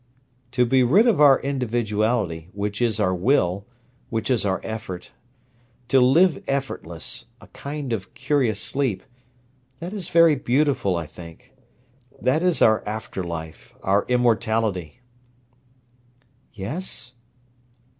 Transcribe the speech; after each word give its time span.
"To 0.53 0.65
be 0.65 0.81
rid 0.81 1.05
of 1.05 1.21
our 1.21 1.37
individuality, 1.37 2.49
which 2.53 2.81
is 2.81 2.99
our 2.99 3.13
will, 3.13 3.67
which 4.09 4.31
is 4.31 4.45
our 4.47 4.59
effort—to 4.63 6.01
live 6.01 6.43
effortless, 6.47 7.27
a 7.39 7.45
kind 7.49 7.93
of 7.93 8.15
curious 8.15 8.59
sleep—that 8.59 9.93
is 9.93 10.09
very 10.09 10.33
beautiful, 10.33 10.95
I 10.95 11.05
think; 11.05 11.53
that 12.19 12.41
is 12.41 12.63
our 12.63 12.83
after 12.87 13.21
life—our 13.23 14.05
immortality." 14.07 15.01
"Yes?" 16.51 17.13